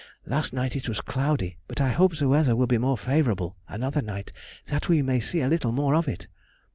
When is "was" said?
0.89-0.99